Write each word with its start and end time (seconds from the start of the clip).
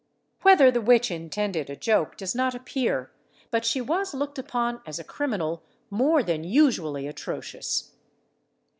Whether 0.41 0.71
the 0.71 0.81
witch 0.81 1.11
intended 1.11 1.69
a 1.69 1.75
joke 1.75 2.17
does 2.17 2.33
not 2.33 2.55
appear, 2.55 3.11
but 3.51 3.63
she 3.63 3.81
was 3.81 4.15
looked 4.15 4.39
upon 4.39 4.81
as 4.83 4.97
a 4.97 5.03
criminal 5.03 5.61
more 5.91 6.23
than 6.23 6.43
usually 6.43 7.05
atrocious. 7.05 7.91